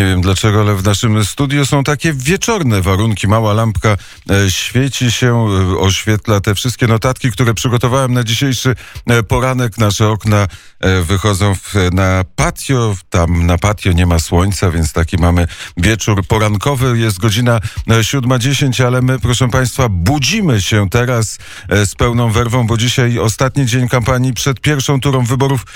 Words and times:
Nie 0.00 0.06
wiem 0.06 0.20
dlaczego, 0.20 0.60
ale 0.60 0.74
w 0.74 0.84
naszym 0.84 1.24
studiu 1.24 1.66
są 1.66 1.84
takie 1.84 2.12
wieczorne 2.12 2.82
warunki. 2.82 3.28
Mała 3.28 3.52
lampka 3.52 3.96
e, 4.30 4.50
świeci 4.50 5.12
się, 5.12 5.46
e, 5.48 5.78
oświetla 5.78 6.40
te 6.40 6.54
wszystkie 6.54 6.86
notatki, 6.86 7.32
które 7.32 7.54
przygotowałem 7.54 8.12
na 8.12 8.24
dzisiejszy 8.24 8.74
e, 9.06 9.22
poranek. 9.22 9.78
Nasze 9.78 10.08
okna 10.08 10.46
wychodzą 11.02 11.54
na 11.92 12.24
patio. 12.36 12.96
Tam 13.10 13.46
na 13.46 13.58
patio 13.58 13.92
nie 13.92 14.06
ma 14.06 14.18
słońca, 14.18 14.70
więc 14.70 14.92
taki 14.92 15.16
mamy 15.16 15.46
wieczór 15.76 16.26
porankowy. 16.26 16.98
Jest 16.98 17.18
godzina 17.18 17.60
e, 17.88 18.00
7.10, 18.00 18.86
ale 18.86 19.02
my, 19.02 19.18
proszę 19.18 19.48
Państwa, 19.48 19.88
budzimy 19.88 20.62
się 20.62 20.90
teraz 20.90 21.38
z 21.84 21.94
pełną 21.94 22.30
werwą, 22.30 22.66
bo 22.66 22.76
dzisiaj 22.76 23.18
ostatni 23.18 23.66
dzień 23.66 23.88
kampanii 23.88 24.32
przed 24.32 24.60
pierwszą 24.60 25.00
turą 25.00 25.24
wyborów 25.24 25.66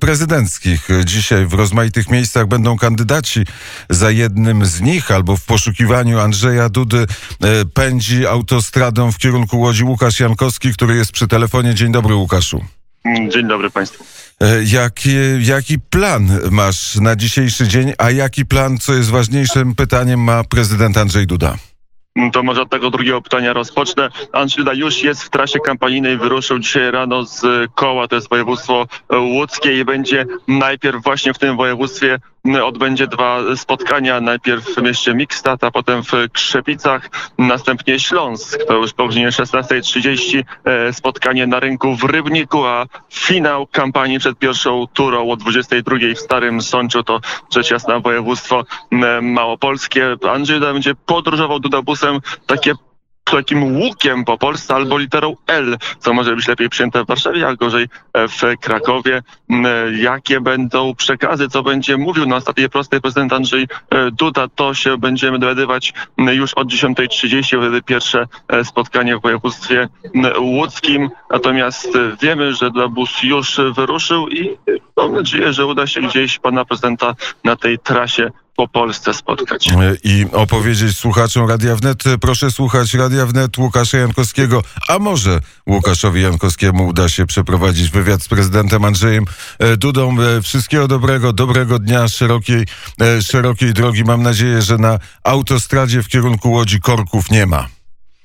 prezydenckich. 0.00 0.88
Dzisiaj 1.04 1.46
w 1.46 1.52
rozmaitych 1.54 2.10
miejscach 2.10 2.46
będą 2.46 2.78
kandydaci. 2.78 3.44
Za 3.90 4.10
jednym 4.10 4.66
z 4.66 4.80
nich, 4.80 5.10
albo 5.10 5.36
w 5.36 5.44
poszukiwaniu 5.44 6.20
Andrzeja 6.20 6.68
Dudy, 6.68 7.06
e, 7.42 7.64
pędzi 7.64 8.26
autostradą 8.26 9.12
w 9.12 9.18
kierunku 9.18 9.60
Łodzi 9.60 9.84
Łukasz 9.84 10.20
Jankowski, 10.20 10.72
który 10.72 10.96
jest 10.96 11.12
przy 11.12 11.28
telefonie. 11.28 11.74
Dzień 11.74 11.92
dobry, 11.92 12.14
Łukaszu. 12.14 12.64
Dzień 13.28 13.48
dobry 13.48 13.70
Państwu. 13.70 14.04
E, 14.40 14.64
Jaki, 14.64 15.10
jaki 15.40 15.80
plan 15.80 16.38
masz 16.50 16.96
na 16.96 17.16
dzisiejszy 17.16 17.68
dzień, 17.68 17.92
a 17.98 18.10
jaki 18.10 18.46
plan, 18.46 18.78
co 18.78 18.94
jest 18.94 19.10
ważniejszym 19.10 19.74
pytaniem, 19.74 20.20
ma 20.20 20.44
prezydent 20.44 20.96
Andrzej 20.96 21.26
Duda? 21.26 21.56
To 22.32 22.42
może 22.42 22.62
od 22.62 22.70
tego 22.70 22.90
drugiego 22.90 23.22
pytania 23.22 23.52
rozpocznę. 23.52 24.10
Andrzej 24.32 24.64
Duda 24.64 24.72
już 24.72 25.02
jest 25.02 25.22
w 25.22 25.30
trasie 25.30 25.58
kampanijnej, 25.60 26.18
wyruszył 26.18 26.58
dzisiaj 26.58 26.90
rano 26.90 27.24
z 27.24 27.42
koła, 27.74 28.08
to 28.08 28.16
jest 28.16 28.30
województwo 28.30 28.86
łódzkie 29.12 29.78
i 29.78 29.84
będzie 29.84 30.26
najpierw 30.48 31.02
właśnie 31.02 31.34
w 31.34 31.38
tym 31.38 31.56
województwie 31.56 32.18
odbędzie 32.64 33.06
dwa 33.06 33.56
spotkania, 33.56 34.20
najpierw 34.20 34.64
w 34.64 34.82
mieście 34.82 35.14
Mikstad, 35.14 35.64
a 35.64 35.70
potem 35.70 36.02
w 36.02 36.12
Krzepicach, 36.32 37.10
następnie 37.38 37.98
Śląsk, 37.98 38.64
to 38.68 38.74
już 38.74 38.92
po 38.92 39.06
godzinie 39.06 39.28
16.30 39.28 40.42
e, 40.64 40.92
spotkanie 40.92 41.46
na 41.46 41.60
rynku 41.60 41.96
w 41.96 42.04
Rybniku, 42.04 42.64
a 42.64 42.86
finał 43.12 43.66
kampanii 43.66 44.18
przed 44.18 44.38
pierwszą 44.38 44.86
turą 44.92 45.30
o 45.30 45.34
22.00 45.34 46.14
w 46.14 46.18
Starym 46.18 46.62
Sączu. 46.62 47.02
To 47.02 47.20
rzecz 47.54 47.70
jasna 47.70 48.00
województwo 48.00 48.64
e, 48.92 49.20
małopolskie. 49.20 50.16
Andrzej 50.32 50.60
Duda 50.60 50.72
będzie 50.72 50.94
podróżował 50.94 51.60
Dudabusem 51.60 52.20
takie 52.46 52.74
takim 53.24 53.76
łukiem 53.76 54.24
po 54.24 54.38
Polsce 54.38 54.74
albo 54.74 54.98
literą 54.98 55.36
L, 55.46 55.76
co 55.98 56.14
może 56.14 56.36
być 56.36 56.48
lepiej 56.48 56.68
przyjęte 56.68 57.04
w 57.04 57.06
Warszawie, 57.06 57.48
a 57.48 57.56
gorzej 57.56 57.88
e, 58.12 58.28
w 58.28 58.40
Krakowie. 58.60 59.22
M, 59.50 59.64
Jakie 59.98 60.40
będą 60.40 60.94
przekazy, 60.94 61.48
co 61.48 61.62
będzie 61.62 61.96
mówił 61.96 62.26
na 62.26 62.36
ostatniej 62.36 62.70
prostej 62.70 63.00
prezydent 63.00 63.32
Andrzej 63.32 63.66
e, 63.90 64.10
Duda, 64.10 64.48
to 64.48 64.74
się 64.74 64.98
będziemy 64.98 65.38
dowiadywać 65.38 65.92
m, 66.18 66.28
już 66.28 66.54
od 66.54 66.68
10.30, 66.68 67.60
wtedy 67.60 67.82
pierwsze 67.82 68.26
e, 68.48 68.64
spotkanie 68.64 69.16
w 69.16 69.22
województwie 69.22 69.88
m, 70.14 70.26
łódzkim. 70.38 71.10
Natomiast 71.30 71.96
e, 71.96 72.16
wiemy, 72.22 72.54
że 72.54 72.70
Dudabus 72.70 73.22
już 73.22 73.60
wyruszył 73.76 74.28
i 74.28 74.48
e, 74.48 74.56
mam 74.96 75.12
nadzieję, 75.12 75.52
że 75.52 75.66
uda 75.66 75.86
się 75.86 76.00
gdzieś 76.00 76.38
pana 76.38 76.64
prezydenta 76.64 77.14
na 77.44 77.56
tej 77.56 77.78
trasie 77.78 78.30
po 78.56 78.68
Polsce 78.68 79.14
spotkać. 79.14 79.68
E, 79.68 79.96
I 80.04 80.26
opowiedzieć 80.32 80.96
słuchaczom 80.96 81.48
Radia 81.48 81.76
Wnet, 81.76 82.06
e, 82.06 82.18
proszę 82.18 82.50
słuchać 82.50 82.94
Radia 82.94 83.26
Wnet 83.26 83.58
Łukasza 83.58 83.98
Jankowskiego, 83.98 84.62
a 84.88 84.98
może 84.98 85.40
Łukaszowi 85.66 86.22
Jankowskiemu 86.22 86.86
uda 86.86 87.08
się 87.08 87.26
przeprowadzić 87.26 87.90
wywiad 87.90 88.22
z 88.22 88.28
prezydentem 88.28 88.84
Andrzejem 88.84 89.24
e, 89.58 89.76
Dudą. 89.76 90.16
Wszystkiego 90.42 90.88
dobrego, 90.88 91.32
dobrego 91.32 91.78
dnia, 91.78 92.08
szerokiej, 92.08 92.66
szerokiej 93.22 93.72
drogi. 93.72 94.04
Mam 94.04 94.22
nadzieję, 94.22 94.62
że 94.62 94.78
na 94.78 94.98
autostradzie 95.22 96.02
w 96.02 96.08
kierunku 96.08 96.50
Łodzi 96.50 96.80
korków 96.80 97.30
nie 97.30 97.46
ma. 97.46 97.68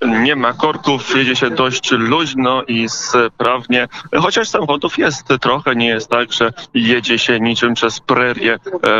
Nie 0.01 0.35
ma 0.35 0.53
korków, 0.53 1.15
jedzie 1.15 1.35
się 1.35 1.49
dość 1.49 1.91
luźno 1.91 2.63
i 2.63 2.89
sprawnie, 2.89 3.87
chociaż 4.19 4.49
samochodów 4.49 4.97
jest 4.97 5.27
trochę, 5.41 5.75
nie 5.75 5.87
jest 5.87 6.09
tak, 6.09 6.33
że 6.33 6.53
jedzie 6.73 7.19
się 7.19 7.39
niczym 7.39 7.73
przez 7.73 7.99
prerię 7.99 8.53
e, 8.53 8.57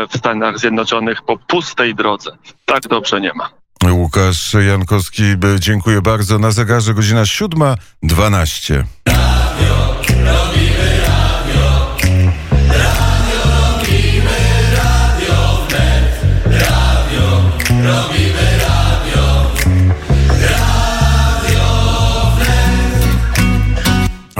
w 0.08 0.16
Stanach 0.16 0.58
Zjednoczonych 0.58 1.22
po 1.22 1.36
pustej 1.36 1.94
drodze. 1.94 2.30
Tak 2.64 2.82
dobrze 2.88 3.20
nie 3.20 3.32
ma. 3.34 3.50
Łukasz 3.92 4.54
Jankowski, 4.54 5.22
e, 5.22 5.36
dziękuję 5.60 6.02
bardzo. 6.02 6.38
Na 6.38 6.50
zegarze 6.50 6.94
godzina 6.94 7.22
7.12. 7.22 8.84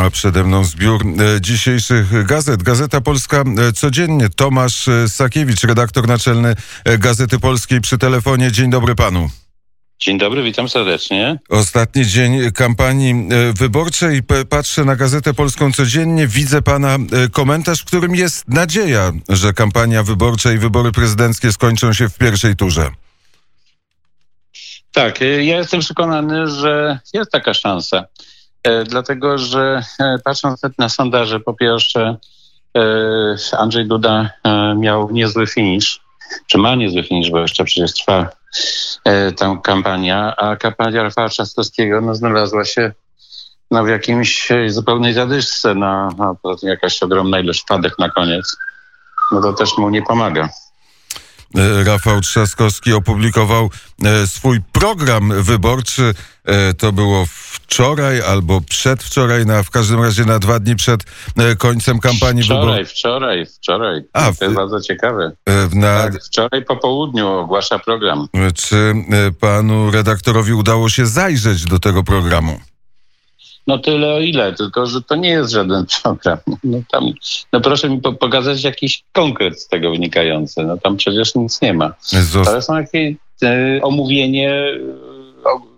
A 0.00 0.10
przede 0.10 0.44
mną 0.44 0.64
zbiór 0.64 1.02
e, 1.06 1.40
dzisiejszych 1.40 2.26
gazet. 2.26 2.62
Gazeta 2.62 3.00
Polska 3.00 3.44
e, 3.68 3.72
codziennie. 3.72 4.28
Tomasz 4.28 4.88
e, 4.88 5.08
Sakiewicz, 5.08 5.64
redaktor 5.64 6.08
naczelny 6.08 6.54
Gazety 6.98 7.38
Polskiej 7.38 7.80
przy 7.80 7.98
telefonie. 7.98 8.52
Dzień 8.52 8.70
dobry 8.70 8.94
panu. 8.94 9.30
Dzień 10.00 10.18
dobry, 10.18 10.42
witam 10.42 10.68
serdecznie. 10.68 11.38
Ostatni 11.48 12.06
dzień 12.06 12.52
kampanii 12.52 13.14
wyborczej. 13.54 14.22
Patrzę 14.48 14.84
na 14.84 14.96
Gazetę 14.96 15.34
Polską 15.34 15.72
codziennie. 15.72 16.26
Widzę 16.26 16.62
pana 16.62 16.96
komentarz, 17.32 17.80
w 17.80 17.84
którym 17.84 18.14
jest 18.14 18.48
nadzieja, 18.48 19.12
że 19.28 19.52
kampania 19.52 20.02
wyborcza 20.02 20.52
i 20.52 20.58
wybory 20.58 20.92
prezydenckie 20.92 21.52
skończą 21.52 21.92
się 21.92 22.08
w 22.08 22.18
pierwszej 22.18 22.56
turze. 22.56 22.90
Tak, 24.92 25.20
ja 25.20 25.56
jestem 25.56 25.80
przekonany, 25.80 26.46
że 26.46 26.98
jest 27.14 27.30
taka 27.30 27.54
szansa. 27.54 28.04
E, 28.62 28.84
Dlatego, 28.84 29.38
że 29.38 29.82
e, 30.00 30.18
patrząc 30.24 30.60
na 30.78 30.88
sondaże, 30.88 31.40
po 31.40 31.54
pierwsze, 31.54 32.16
e, 32.76 33.58
Andrzej 33.58 33.86
Duda 33.86 34.30
miał 34.76 35.10
niezły 35.10 35.46
finisz, 35.46 36.00
czy 36.46 36.58
ma 36.58 36.74
niezły 36.74 37.02
finisz, 37.02 37.30
bo 37.30 37.40
jeszcze 37.40 37.64
przecież 37.64 37.92
trwa 37.92 38.28
ta 39.36 39.56
kampania, 39.62 40.36
a 40.36 40.56
kampania 40.56 41.02
Rafała 41.02 41.28
Trzaskowskiego 41.28 42.00
no, 42.00 42.14
znalazła 42.14 42.64
się 42.64 42.92
no, 43.70 43.84
w 43.84 43.88
jakimś 43.88 44.48
zupełnej 44.66 45.14
zadyszce, 45.14 45.74
no, 45.74 46.08
a 46.18 46.34
poza 46.42 46.60
tym 46.60 46.68
jakaś 46.68 47.02
ogromna 47.02 47.40
ilość 47.40 47.62
wpadek 47.62 47.98
na 47.98 48.08
koniec. 48.08 48.56
No 49.32 49.42
to 49.42 49.52
też 49.52 49.78
mu 49.78 49.90
nie 49.90 50.02
pomaga. 50.02 50.48
E, 51.56 51.84
Rafał 51.84 52.20
Trzaskowski 52.20 52.92
opublikował 52.92 53.70
e, 54.04 54.26
swój 54.26 54.60
program 54.72 55.42
wyborczy. 55.42 56.14
E, 56.44 56.74
To 56.74 56.92
było 56.92 57.26
wczoraj 57.28 58.22
albo 58.22 58.60
przedwczoraj, 58.60 59.46
na, 59.46 59.62
w 59.62 59.70
każdym 59.70 60.02
razie 60.02 60.24
na 60.24 60.38
dwa 60.38 60.58
dni 60.58 60.76
przed 60.76 61.00
końcem 61.58 61.98
kampanii 62.00 62.42
Wczoraj, 62.42 62.62
wyborczej. 62.62 62.86
wczoraj, 62.86 63.46
wczoraj. 63.46 64.02
A, 64.12 64.32
to 64.32 64.44
jest 64.44 64.56
bardzo 64.56 64.80
ciekawe. 64.80 65.32
Na, 65.72 66.02
Tak, 66.02 66.24
wczoraj 66.24 66.64
po 66.64 66.76
południu 66.76 67.28
ogłasza 67.28 67.78
program. 67.78 68.26
Czy 68.54 68.94
panu 69.40 69.90
redaktorowi 69.90 70.52
udało 70.52 70.88
się 70.88 71.06
zajrzeć 71.06 71.64
do 71.64 71.78
tego 71.78 72.02
programu? 72.02 72.60
No 73.66 73.78
tyle 73.78 74.14
o 74.14 74.20
ile, 74.20 74.52
tylko 74.52 74.86
że 74.86 75.02
to 75.02 75.16
nie 75.16 75.28
jest 75.28 75.50
żaden 75.52 75.86
program. 76.02 76.38
No, 76.64 76.78
tam, 76.92 77.04
no 77.52 77.60
proszę 77.60 77.90
mi 77.90 78.00
po, 78.00 78.12
pokazać 78.12 78.64
jakiś 78.64 79.04
konkret 79.12 79.62
z 79.62 79.68
tego 79.68 79.90
wynikający. 79.90 80.62
No 80.62 80.76
tam 80.76 80.96
przecież 80.96 81.34
nic 81.34 81.60
nie 81.60 81.74
ma. 81.74 81.94
Ale 82.48 82.62
są 82.62 82.76
jakieś 82.76 83.16
e, 83.42 83.80
omówienie 83.82 84.50
e, 84.50 85.70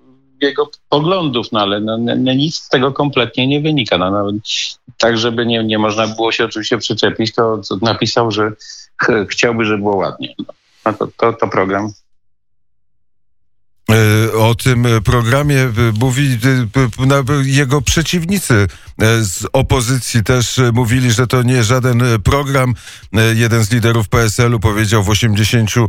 jego 0.42 0.70
poglądów, 0.88 1.52
no 1.52 1.60
ale 1.60 1.80
no, 1.80 1.98
no, 1.98 2.14
no, 2.16 2.32
nic 2.32 2.56
z 2.56 2.68
tego 2.68 2.92
kompletnie 2.92 3.46
nie 3.46 3.60
wynika. 3.60 3.98
No, 3.98 4.10
nawet 4.10 4.36
tak, 4.98 5.18
żeby 5.18 5.46
nie, 5.46 5.64
nie 5.64 5.78
można 5.78 6.06
było 6.06 6.32
się 6.32 6.44
oczywiście 6.44 6.78
przyczepić, 6.78 7.34
to, 7.34 7.60
to 7.68 7.76
napisał, 7.82 8.30
że 8.30 8.52
ch, 9.02 9.06
chciałby, 9.28 9.64
żeby 9.64 9.78
było 9.78 9.96
ładnie. 9.96 10.34
No, 10.38 10.44
no 10.86 10.92
to, 10.92 11.08
to, 11.16 11.32
to 11.32 11.48
program. 11.48 11.92
E, 13.92 14.32
O 14.32 14.54
tym 14.54 14.86
programie 15.04 15.60
e, 15.60 15.70
mówi 16.00 16.38
e, 16.44 17.42
jego 17.44 17.82
przeciwnicy 17.82 18.68
z 19.20 19.46
opozycji 19.52 20.24
też 20.24 20.60
mówili, 20.72 21.12
że 21.12 21.26
to 21.26 21.42
nie 21.42 21.64
żaden 21.64 22.02
program. 22.24 22.74
Jeden 23.34 23.64
z 23.64 23.70
liderów 23.70 24.08
PSL-u 24.08 24.60
powiedział 24.60 25.04
w 25.04 25.08
80%. 25.08 25.88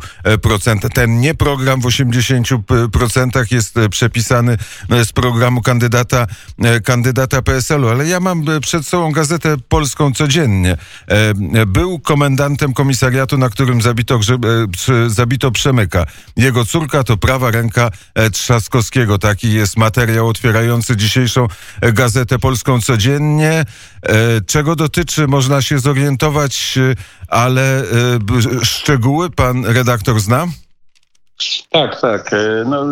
Ten 0.94 1.20
nie 1.20 1.36
program 1.36 1.82
w 1.82 1.86
80% 1.86 3.54
jest 3.54 3.76
przepisany 3.90 4.58
z 5.04 5.12
programu 5.12 5.62
kandydata, 5.62 6.28
kandydata 6.84 7.42
PSL-u. 7.42 7.90
Ale 7.90 8.08
ja 8.08 8.20
mam 8.20 8.46
przed 8.62 8.88
sobą 8.88 9.12
gazetę 9.12 9.56
polską 9.70 10.14
codziennie. 10.14 10.78
Był 11.68 12.00
komendantem 12.00 12.74
komisariatu, 12.74 13.38
na 13.38 13.50
którym 13.50 13.82
zabito, 13.82 14.20
zabito 15.08 15.52
Przemyka. 15.52 16.06
Jego 16.38 16.66
córka 16.66 17.04
to 17.04 17.18
prawa 17.18 17.52
ręka 17.52 17.92
Trzaskowskiego. 18.34 19.18
Taki 19.18 19.54
jest 19.54 19.78
materiał 19.78 20.28
otwierający 20.28 20.98
dzisiejszą 20.98 21.48
e, 21.82 21.94
Gazetę 21.94 22.40
Polską 22.40 22.82
codziennie. 22.82 23.52
E, 23.52 23.66
czego 24.48 24.76
dotyczy, 24.76 25.28
można 25.28 25.62
się 25.62 25.80
zorientować, 25.80 26.80
ale 27.28 27.84
szczegóły 28.64 29.30
pan 29.30 29.66
redaktor 29.66 30.20
zna? 30.20 30.48
Tak, 31.72 32.02
tak. 32.02 32.32
No, 32.66 32.86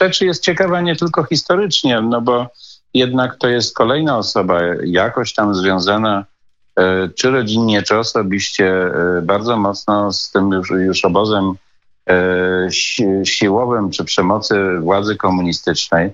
rzecz 0.00 0.20
jest 0.20 0.44
ciekawa 0.44 0.80
nie 0.80 0.96
tylko 0.96 1.24
historycznie, 1.24 2.00
no 2.00 2.20
bo 2.20 2.50
jednak 2.94 3.36
to 3.36 3.48
jest 3.48 3.74
kolejna 3.74 4.18
osoba 4.18 4.60
jakoś 4.84 5.32
tam 5.34 5.54
związana 5.54 6.24
E, 6.76 7.08
czy 7.08 7.30
rodzinnie, 7.30 7.82
czy 7.82 7.98
osobiście 7.98 8.66
e, 8.66 9.22
bardzo 9.22 9.56
mocno 9.56 10.12
z 10.12 10.30
tym 10.30 10.50
już, 10.50 10.70
już 10.70 11.04
obozem 11.04 11.54
e, 12.08 12.68
siłowym 13.24 13.90
czy 13.90 14.04
przemocy 14.04 14.78
władzy 14.80 15.16
komunistycznej. 15.16 16.10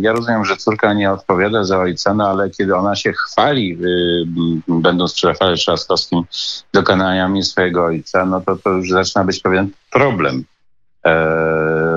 Ja 0.00 0.12
rozumiem, 0.12 0.44
że 0.44 0.56
córka 0.56 0.94
nie 0.94 1.12
odpowiada 1.12 1.64
za 1.64 1.78
ojca, 1.78 2.14
no 2.14 2.28
ale 2.28 2.50
kiedy 2.50 2.76
ona 2.76 2.96
się 2.96 3.12
chwali, 3.12 3.78
będąc 4.68 5.14
przy 5.14 5.26
Rafale 5.26 5.56
Trzaskowskim, 5.56 6.22
dokonaniami 6.72 7.42
swojego 7.42 7.84
ojca, 7.84 8.24
no 8.26 8.40
to 8.40 8.56
to 8.56 8.70
już 8.70 8.90
zaczyna 8.90 9.24
być 9.24 9.40
pewien 9.40 9.70
problem. 9.90 10.44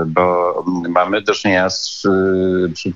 Bo 0.05 0.63
mamy 0.89 1.21
do 1.21 1.33
czynienia 1.33 1.69
z, 1.69 2.03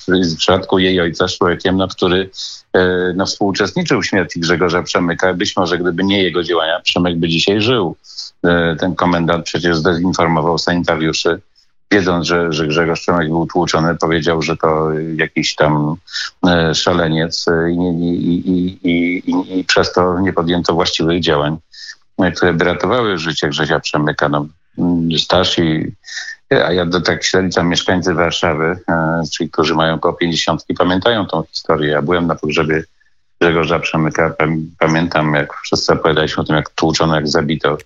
w 0.08 0.38
przypadku 0.38 0.80
jej 0.80 1.02
ojca 1.02 1.28
człowiekiem, 1.28 1.78
no, 1.78 1.88
który 1.88 2.30
E, 2.74 3.14
no, 3.16 3.26
współuczestniczył 3.26 4.02
w 4.02 4.06
śmierci 4.06 4.40
Grzegorza 4.40 4.84
Przemyka. 4.84 5.34
Być 5.34 5.56
może 5.58 5.78
gdyby 5.78 6.04
nie 6.04 6.24
jego 6.24 6.44
działania, 6.44 6.80
Przemyk 6.80 7.18
by 7.18 7.28
dzisiaj 7.28 7.62
żył. 7.62 7.96
E, 8.44 8.76
ten 8.80 8.96
komendant 8.96 9.46
przecież 9.46 9.78
zdezinformował 9.78 10.58
sanitariuszy, 10.58 11.42
wiedząc, 11.92 12.28
że, 12.28 12.54
że 12.54 12.68
Grzegorz 12.68 13.02
Przemyk 13.02 13.28
był 13.28 13.48
tłuczony, 13.48 13.96
powiedział, 13.96 14.42
że 14.42 14.58
to 14.58 14.92
jakiś 15.16 15.56
tam 15.56 15.96
e, 16.48 16.76
szaleniec 16.76 17.46
i, 17.70 17.76
i, 17.76 18.50
i, 18.50 18.80
i, 18.92 19.60
i 19.60 19.64
przez 19.64 19.94
to 19.94 20.20
nie 20.20 20.34
podjęto 20.34 20.74
właściwych 20.74 21.22
działań, 21.22 21.58
które 22.36 22.54
by 22.54 22.66
ratowały 22.66 23.18
życie 23.18 23.50
Grzegorza 23.50 23.80
Przemyka. 23.80 24.30
No, 24.30 24.46
starsi 25.18 25.96
a 26.52 26.72
ja 26.72 26.86
do 26.86 27.02
tak 27.02 27.24
średnicam 27.24 27.70
mieszkańcy 27.70 28.14
Warszawy, 28.14 28.80
e, 28.90 29.22
czyli 29.34 29.50
którzy 29.50 29.76
mają 29.76 29.94
około 29.94 30.14
50, 30.14 30.64
pamiętają 30.78 31.26
tą 31.26 31.44
historię. 31.44 31.90
Ja 31.90 32.02
byłem 32.02 32.28
na 32.28 32.36
pogrzebie 32.36 32.84
Grzegorza 33.42 33.80
Przemyka. 33.80 34.34
Pamiętam, 34.80 35.34
jak 35.34 35.54
wszyscy 35.54 35.94
opowiadaliśmy 35.94 36.44
o 36.44 36.46
tym, 36.46 36.56
jak 36.56 36.70
tłuczono, 36.70 37.16
jak 37.16 37.28
zabito 37.28 37.78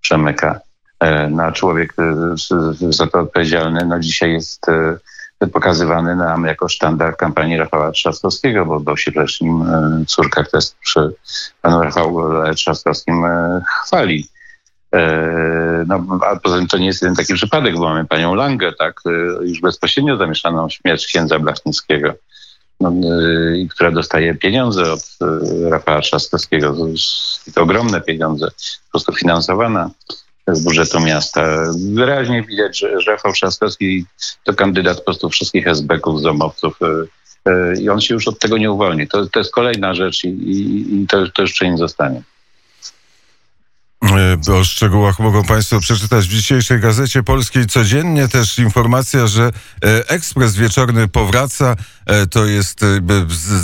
Przemyka. 0.00 0.60
E, 1.00 1.28
no, 1.28 1.42
a 1.42 1.52
człowiek 1.52 1.94
e, 1.98 2.34
za 2.92 3.06
to 3.06 3.20
odpowiedzialny, 3.20 3.84
no 3.86 4.00
dzisiaj 4.00 4.32
jest 4.32 4.66
pokazywany 5.52 6.16
nam 6.16 6.44
jako 6.44 6.68
sztandar 6.68 7.16
kampanii 7.16 7.56
Rafała 7.56 7.90
Trzaskowskiego, 7.90 8.66
bo 8.66 8.80
do 8.80 8.96
się 8.96 9.12
nim 9.40 9.64
córka, 10.06 10.44
która 10.44 10.58
jest 10.58 10.76
przy 10.78 11.14
panu 11.62 11.82
Rafał 11.82 12.16
Trzaskowskim, 12.54 13.24
chwali. 13.84 14.28
E, 14.94 15.84
no, 15.88 16.18
a 16.26 16.36
poza 16.36 16.56
tym 16.56 16.66
to 16.66 16.78
nie 16.78 16.86
jest 16.86 17.02
jeden 17.02 17.16
taki 17.16 17.34
przypadek, 17.34 17.76
bo 17.76 17.84
mamy 17.84 18.04
panią 18.04 18.34
Langę, 18.34 18.72
tak, 18.72 19.00
e, 19.06 19.10
już 19.46 19.60
bezpośrednio 19.60 20.16
zamieszaną 20.16 20.68
w 20.68 20.72
śmierć 20.72 21.06
księdza 21.06 21.38
Blachnickiego, 21.38 22.14
no, 22.80 22.88
e, 22.88 23.66
która 23.70 23.90
dostaje 23.90 24.34
pieniądze 24.34 24.92
od 24.92 25.18
Rafała 25.68 26.00
Trzaskowskiego, 26.00 26.76
to 27.54 27.62
ogromne 27.62 28.00
pieniądze, 28.00 28.46
po 28.84 28.90
prostu 28.90 29.12
finansowana 29.12 29.90
z 30.46 30.64
budżetu 30.64 31.00
miasta. 31.00 31.42
Wyraźnie 31.92 32.42
widać, 32.42 32.78
że, 32.78 32.98
Rafał 33.06 33.32
Trzaskowski 33.32 34.06
to 34.44 34.54
kandydat 34.54 34.98
po 34.98 35.04
prostu 35.04 35.30
wszystkich 35.30 35.66
SB-ków, 35.66 36.20
zomowców 36.20 36.78
i 37.80 37.88
on 37.88 38.00
się 38.00 38.14
już 38.14 38.28
od 38.28 38.38
tego 38.38 38.58
nie 38.58 38.70
uwolni. 38.70 39.08
To, 39.08 39.26
to 39.26 39.38
jest 39.38 39.52
kolejna 39.52 39.94
rzecz 39.94 40.24
i, 40.24 40.28
i, 40.28 40.94
i 40.94 41.06
to, 41.06 41.28
to 41.34 41.42
jeszcze 41.42 41.70
nie 41.70 41.78
zostanie. 41.78 42.22
E, 44.16 44.52
o 44.52 44.64
szczegółach 44.64 45.18
mogą 45.18 45.44
Państwo 45.44 45.80
przeczytać 45.80 46.28
w 46.28 46.30
dzisiejszej 46.30 46.80
Gazecie 46.80 47.22
Polskiej 47.22 47.66
codziennie. 47.66 48.28
Też 48.28 48.58
informacja, 48.58 49.26
że 49.26 49.44
e, 49.44 50.08
ekspres 50.08 50.56
wieczorny 50.56 51.08
powraca. 51.08 51.76
E, 52.06 52.26
to 52.26 52.46
jest 52.46 52.80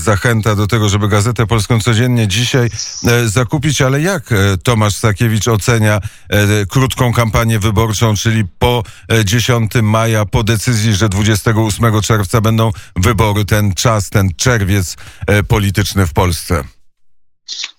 zachęta 0.02 0.54
do 0.54 0.66
tego, 0.66 0.88
żeby 0.88 1.08
Gazetę 1.08 1.46
Polską 1.46 1.80
codziennie 1.80 2.28
dzisiaj 2.28 2.70
zakupić. 3.24 3.82
Ale 3.82 4.00
jak 4.00 4.22
Tomasz 4.62 4.94
Sakiewicz 4.94 5.48
ocenia 5.48 6.00
krótką 6.68 7.12
kampanię 7.12 7.58
wyborczą, 7.58 8.14
czyli 8.16 8.44
po 8.58 8.82
10 9.24 9.72
maja, 9.82 10.24
po 10.24 10.42
decyzji, 10.42 10.94
że 10.94 11.08
28 11.08 12.00
czerwca 12.00 12.40
będą 12.40 12.70
wybory, 12.96 13.44
ten 13.44 13.74
czas, 13.74 14.10
ten 14.10 14.28
czerwiec 14.36 14.96
polityczny 15.48 16.06
w 16.06 16.12
Polsce? 16.12 16.64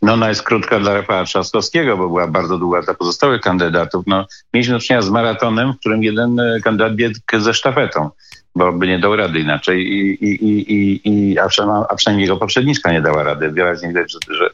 No 0.01 0.13
ona 0.13 0.29
jest 0.29 0.43
krótka 0.43 0.79
dla 0.79 0.93
Rafała 0.93 1.23
Trzaskowskiego, 1.23 1.97
bo 1.97 2.07
była 2.07 2.27
bardzo 2.27 2.57
długa 2.57 2.81
dla 2.81 2.93
pozostałych 2.93 3.41
kandydatów. 3.41 4.03
No, 4.07 4.25
mieliśmy 4.53 4.73
do 4.73 4.79
czynienia 4.79 5.01
z 5.01 5.09
maratonem, 5.09 5.73
w 5.73 5.79
którym 5.79 6.03
jeden 6.03 6.39
e, 6.39 6.59
kandydat 6.63 6.95
biegł 6.95 7.19
ze 7.33 7.53
sztafetą, 7.53 8.09
bo 8.55 8.71
by 8.71 8.87
nie 8.87 8.99
dał 8.99 9.15
rady 9.15 9.39
inaczej, 9.39 9.81
i, 9.81 10.25
i, 10.25 10.73
i, 10.73 11.01
i, 11.09 11.39
a, 11.39 11.47
przynajmniej, 11.47 11.85
a 11.89 11.95
przynajmniej 11.95 12.25
jego 12.25 12.37
poprzedniczka 12.37 12.91
nie 12.91 13.01
dała 13.01 13.23
rady. 13.23 13.51
Wyraźnie 13.51 13.87
widać, 13.87 14.11
że, 14.11 14.19
że, 14.29 14.49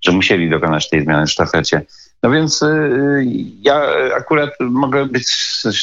że 0.00 0.12
musieli 0.12 0.50
dokonać 0.50 0.88
tej 0.88 1.02
zmiany 1.02 1.26
w 1.26 1.30
sztafecie. 1.30 1.82
No 2.22 2.30
więc 2.30 2.62
y, 2.62 3.24
ja 3.62 3.82
akurat 4.16 4.50
mogę 4.60 5.06
być 5.06 5.26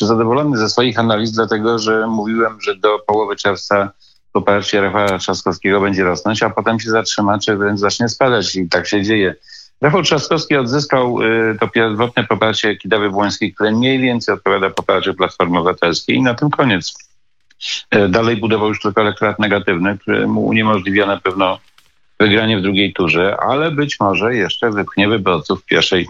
zadowolony 0.02 0.58
ze 0.58 0.70
swoich 0.70 1.00
analiz, 1.00 1.32
dlatego 1.32 1.80
że 1.80 2.08
mówiłem, 2.08 2.62
że 2.62 2.76
do 2.76 3.00
połowy 3.00 3.36
czerwca 3.36 3.92
poparcie 4.40 4.82
Rafała 4.82 5.18
Trzaskowskiego 5.18 5.82
będzie 5.82 6.04
rosnąć, 6.04 6.44
a 6.44 6.50
potem 6.50 6.80
się 6.80 6.90
zatrzyma, 6.90 7.40
czy 7.40 7.56
wręcz 7.56 7.80
zacznie 7.80 8.10
spadać 8.10 8.56
i 8.56 8.70
tak 8.70 8.88
się 8.88 9.04
dzieje. 9.04 9.36
Rafał 9.82 10.04
Trzaskowski 10.04 10.56
odzyskał 10.56 11.22
y, 11.22 11.58
to 11.60 11.68
pierwotne 11.68 12.24
poparcie 12.24 12.76
Kidawy 12.76 13.10
Błońskiej, 13.10 13.54
które 13.54 13.72
mniej 13.72 14.00
więcej 14.00 14.36
odpowiada 14.36 14.70
poparciu 14.70 15.14
Platformy 15.14 15.60
Obywatelskiej 15.60 16.16
i 16.16 16.22
na 16.22 16.34
tym 16.34 16.50
koniec. 16.50 16.94
Y, 17.96 18.10
dalej 18.10 18.38
budował 18.38 18.68
już 18.68 18.82
tylko 18.82 19.02
elektorat 19.02 19.40
negatywny, 19.40 19.98
który 19.98 20.28
mu 20.28 20.46
uniemożliwia 20.46 21.06
na 21.06 21.18
pewno 21.18 21.60
wygranie 22.20 22.58
w 22.58 22.62
drugiej 22.62 22.94
turze, 22.94 23.38
ale 23.48 23.72
być 23.72 24.00
może 24.00 24.36
jeszcze 24.36 24.72
wypchnie 24.72 25.08
wyborców 25.08 25.66
pierwszej 25.66 26.08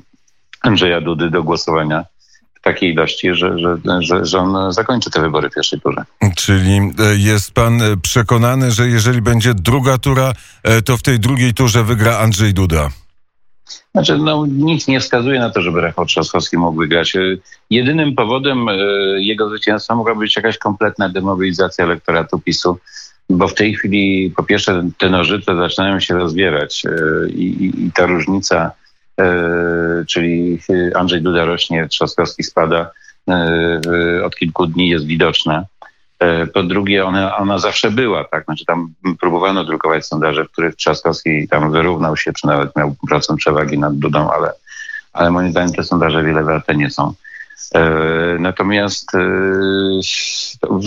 Andrzeja 0.61 1.01
Dudy 1.01 1.29
do 1.29 1.43
głosowania 1.43 2.05
takiej 2.73 2.93
ilości, 2.93 3.33
że, 3.33 3.59
że, 3.59 3.77
że, 3.99 4.25
że 4.25 4.39
on 4.39 4.73
zakończy 4.73 5.11
te 5.11 5.21
wybory 5.21 5.49
w 5.49 5.53
pierwszej 5.53 5.81
turze. 5.81 6.03
Czyli 6.35 6.77
e, 6.77 7.15
jest 7.17 7.51
pan 7.51 7.81
e, 7.81 7.97
przekonany, 7.97 8.71
że 8.71 8.87
jeżeli 8.87 9.21
będzie 9.21 9.53
druga 9.53 9.97
tura, 9.97 10.33
e, 10.63 10.81
to 10.81 10.97
w 10.97 11.01
tej 11.01 11.19
drugiej 11.19 11.53
turze 11.53 11.83
wygra 11.83 12.17
Andrzej 12.17 12.53
Duda? 12.53 12.89
Znaczy, 13.91 14.17
no, 14.17 14.45
nic 14.45 14.87
nie 14.87 14.99
wskazuje 14.99 15.39
na 15.39 15.49
to, 15.49 15.61
żeby 15.61 15.81
Rafał 15.81 16.05
Trzaskowski 16.05 16.57
mógł 16.57 16.77
wygrać. 16.77 17.13
Jedynym 17.69 18.15
powodem 18.15 18.65
jego 19.17 19.49
zwycięstwa 19.49 19.95
mogła 19.95 20.15
być 20.15 20.35
jakaś 20.35 20.57
kompletna 20.57 21.09
demobilizacja 21.09 21.85
elektoratu 21.85 22.39
PiSu, 22.39 22.77
bo 23.29 23.47
w 23.47 23.53
tej 23.53 23.75
chwili 23.75 24.33
po 24.35 24.43
pierwsze 24.43 24.89
te 24.97 25.09
nożyce 25.09 25.55
zaczynają 25.55 25.99
się 25.99 26.13
rozbierać 26.13 26.83
i, 27.29 27.71
i, 27.85 27.91
ta 27.91 28.05
różnica 28.05 28.71
czyli 30.07 30.59
Andrzej 30.95 31.21
Duda 31.21 31.45
rośnie, 31.45 31.87
Trzaskowski 31.87 32.43
spada, 32.43 32.91
e, 33.29 34.25
od 34.25 34.35
kilku 34.35 34.67
dni 34.67 34.89
jest 34.89 35.05
widoczna. 35.05 35.65
E, 36.19 36.47
po 36.47 36.63
drugie, 36.63 37.05
ona, 37.05 37.37
ona 37.37 37.59
zawsze 37.59 37.91
była, 37.91 38.23
tak? 38.23 38.45
Znaczy 38.45 38.65
tam 38.65 38.93
próbowano 39.19 39.63
drukować 39.63 40.05
sondaże, 40.05 40.45
w 40.45 40.51
których 40.51 40.75
Trzaskowski 40.75 41.47
tam 41.47 41.71
wyrównał 41.71 42.17
się, 42.17 42.33
czy 42.33 42.47
nawet 42.47 42.75
miał 42.75 42.95
procent 43.09 43.39
przewagi 43.39 43.79
nad 43.79 43.95
Dudą, 43.95 44.31
ale, 44.31 44.51
ale 45.13 45.31
moim 45.31 45.51
zdaniem 45.51 45.73
te 45.73 45.83
sondaże 45.83 46.23
wiele 46.23 46.43
warte 46.43 46.75
nie 46.75 46.89
są. 46.89 47.13
Natomiast 48.39 49.11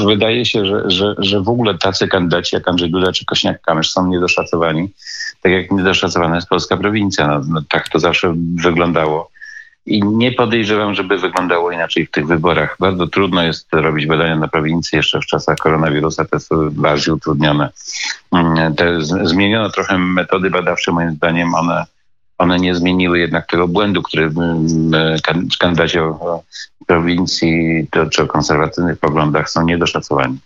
wydaje 0.06 0.44
się, 0.44 0.66
że, 0.66 0.90
że, 0.90 1.14
że 1.18 1.40
w 1.40 1.48
ogóle 1.48 1.78
tacy 1.78 2.08
kandydaci 2.08 2.56
jak 2.56 2.68
Andrzej 2.68 2.90
Duda 2.90 3.12
czy 3.12 3.24
Kośniak-Kamysz 3.24 3.90
są 3.90 4.06
niedoszacowani 4.06 4.88
tak 5.42 5.52
jak 5.52 5.70
niedoszacowana 5.70 6.36
jest 6.36 6.48
polska 6.48 6.76
prowincja. 6.76 7.26
No, 7.26 7.40
no, 7.48 7.62
tak 7.68 7.88
to 7.88 7.98
zawsze 7.98 8.34
wyglądało. 8.54 9.30
I 9.86 10.02
nie 10.02 10.32
podejrzewam, 10.32 10.94
żeby 10.94 11.18
wyglądało 11.18 11.72
inaczej 11.72 12.06
w 12.06 12.10
tych 12.10 12.26
wyborach. 12.26 12.76
Bardzo 12.80 13.06
trudno 13.06 13.42
jest 13.42 13.68
robić 13.72 14.06
badania 14.06 14.36
na 14.36 14.48
prowincji 14.48 14.96
jeszcze 14.96 15.20
w 15.20 15.26
czasach 15.26 15.56
koronawirusa, 15.56 16.24
to 16.24 16.36
jest 16.36 16.50
bardziej 16.70 17.14
utrudnione. 17.14 17.70
Mm, 18.32 18.74
te 18.74 19.02
zmieniono 19.02 19.70
trochę 19.70 19.98
metody 19.98 20.50
badawcze, 20.50 20.92
moim 20.92 21.10
zdaniem 21.10 21.54
one, 21.54 21.84
one 22.42 22.58
nie 22.58 22.74
zmieniły 22.74 23.18
jednak 23.18 23.46
tego 23.46 23.68
błędu, 23.68 24.02
który 24.02 24.24
mm, 24.24 24.92
kandydaci 25.58 25.98
o 25.98 26.42
prowincji 26.86 27.86
czy 28.10 28.22
o 28.22 28.26
konserwatywnych 28.26 28.98
poglądach 28.98 29.50
są 29.50 29.64
niedoszacowani. 29.64 30.38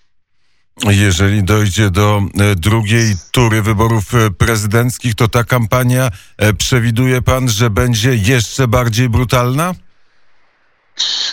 Jeżeli 0.84 1.44
dojdzie 1.44 1.90
do 1.90 2.22
e, 2.40 2.54
drugiej 2.54 3.14
tury 3.32 3.62
wyborów 3.62 4.14
e, 4.14 4.30
prezydenckich, 4.30 5.14
to 5.14 5.28
ta 5.28 5.44
kampania 5.44 6.10
e, 6.38 6.52
przewiduje 6.52 7.22
pan, 7.22 7.48
że 7.48 7.70
będzie 7.70 8.14
jeszcze 8.14 8.68
bardziej 8.68 9.08
brutalna? 9.08 9.74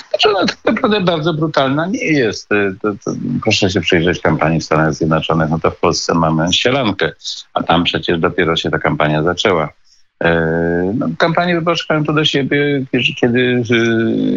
Znaczy, 0.10 0.30
ona 0.30 0.46
tak 0.48 0.58
naprawdę 0.66 1.02
bardzo 1.02 1.34
brutalna 1.34 1.86
nie 1.86 2.06
jest. 2.06 2.50
To, 2.82 2.92
to, 3.06 3.12
proszę 3.44 3.70
się 3.70 3.82
przyjrzeć 3.82 4.22
kampanii 4.22 4.60
w 4.60 4.64
Stanach 4.64 4.94
Zjednoczonych, 4.94 5.50
no 5.50 5.60
to 5.60 5.72
w 5.72 5.78
Polsce 5.78 6.14
mamy 6.14 6.54
sielankę, 6.54 7.12
a 7.54 7.64
tam 7.64 7.84
przecież 7.84 8.20
dopiero 8.20 8.56
się 8.56 8.72
ta 8.72 8.80
kampania 8.80 9.24
zaczęła. 9.24 9.70
E, 10.24 10.94
no, 10.98 11.08
kampanie 11.18 11.56
wyborcze 11.56 11.86
mają 11.90 12.04
to 12.04 12.14
do 12.14 12.26
siebie, 12.26 12.86
kiedy 13.22 13.64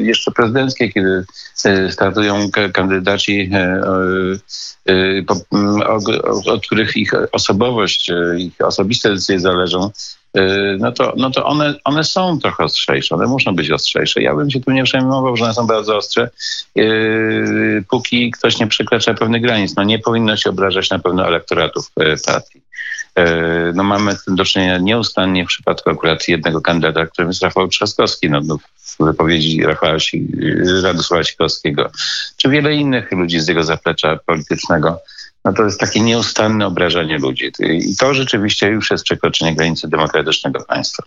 jeszcze 0.03 0.31
prezydenckie, 0.31 0.93
kiedy 0.93 1.25
e, 1.65 1.93
startują 1.93 2.51
kandydaci, 2.73 3.51
e, 3.53 3.81
od 6.47 6.67
których 6.67 6.97
ich 6.97 7.13
osobowość, 7.33 8.11
ich 8.39 8.53
osobiste 8.61 9.11
decyzje 9.11 9.41
zależą, 9.41 9.91
no 10.79 10.93
to, 10.93 11.13
no 11.17 11.31
to 11.31 11.45
one, 11.45 11.75
one 11.85 12.05
są 12.05 12.39
trochę 12.39 12.65
ostrzejsze, 12.65 13.15
one 13.15 13.27
muszą 13.27 13.57
być 13.57 13.71
ostrzejsze. 13.71 14.23
Ja 14.23 14.35
bym 14.35 14.51
się 14.51 14.61
tu 14.61 14.71
nie 14.71 14.85
przejmował, 14.85 15.37
że 15.37 15.45
one 15.45 15.55
są 15.55 15.67
bardzo 15.67 15.97
ostre, 15.97 16.31
póki 17.91 18.31
ktoś 18.31 18.59
nie 18.59 18.67
przekracza 18.67 19.15
pewnych 19.15 19.43
granic. 19.43 19.77
No 19.77 19.85
nie 19.85 19.99
powinno 19.99 20.37
się 20.37 20.51
obrażać 20.51 20.91
na 20.91 20.99
pewno 20.99 21.27
elektoratów 21.27 21.91
partii. 22.27 22.63
E, 23.17 23.73
no 23.75 23.83
mamy 23.83 24.17
do 24.27 24.45
czynienia 24.45 24.79
nieustannie 24.79 25.45
w 25.45 25.49
przypadku 25.49 25.91
akurat 25.91 26.29
jednego 26.29 26.61
kandydata, 26.61 27.07
którym 27.07 27.31
jest 27.31 27.43
Rafał 27.43 27.69
Trzaskowski, 27.69 28.31
no, 28.31 28.41
no 28.41 28.59
w 28.59 29.05
wypowiedzi 29.05 29.63
Rafała 29.63 29.97
Radosława 30.83 31.25
Sikorskiego, 31.25 31.91
czy 32.37 32.49
wiele 32.49 32.75
innych 32.75 33.13
ludzi 33.13 33.41
z 33.41 33.49
jego 33.49 33.65
zaplecza 33.65 34.19
politycznego, 34.27 35.01
no 35.45 35.53
to 35.53 35.65
jest 35.65 35.81
takie 35.81 36.01
nieustanne 36.01 36.67
obrażanie 36.67 37.19
ludzi. 37.19 37.53
I 37.59 37.97
to 37.97 38.15
rzeczywiście 38.15 38.67
już 38.67 38.91
jest 38.91 39.05
przekroczenie 39.05 39.57
granicy 39.57 39.89
demokratycznego 39.89 40.65
państwa. 40.65 41.03